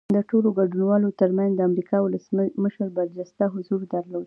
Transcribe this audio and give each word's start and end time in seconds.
د 0.15 0.17
ټولو 0.29 0.49
ګډونوالو 0.57 1.15
ترمنځ 1.21 1.51
د 1.55 1.61
امریکا 1.69 1.97
ولسمشر 2.01 2.87
برجسته 2.97 3.43
حضور 3.53 3.81
درلود 3.93 4.19